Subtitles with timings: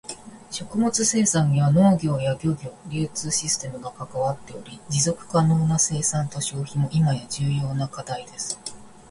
[0.49, 8.59] 食物生産には農業や漁業、流通システムが関わっており、持続可能な生産と消費も今や重要な課題です。